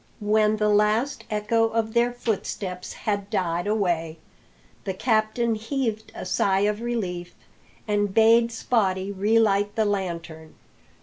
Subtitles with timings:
[0.19, 4.17] When the last echo of their footsteps had died away,
[4.83, 7.35] the captain heaved a sigh of relief,
[7.87, 10.55] and bade Spottie relight the lantern.